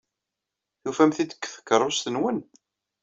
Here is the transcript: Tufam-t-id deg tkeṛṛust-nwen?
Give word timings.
Tufam-t-id 0.81 1.31
deg 1.31 1.43
tkeṛṛust-nwen? 1.47 2.37